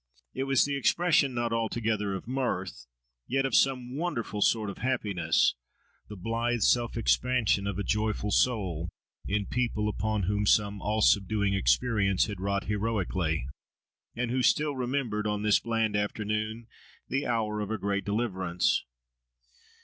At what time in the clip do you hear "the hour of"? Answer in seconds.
17.07-17.69